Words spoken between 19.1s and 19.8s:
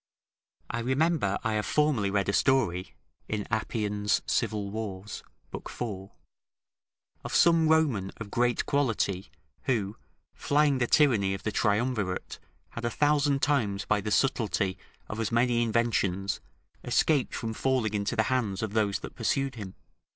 pursued him.